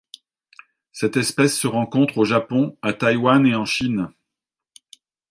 [0.91, 4.09] Cette espèce se rencontre au Japon, à Taïwan et en Chine.